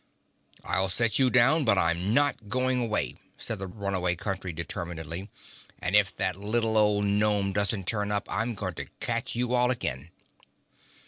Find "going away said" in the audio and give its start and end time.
2.47-3.59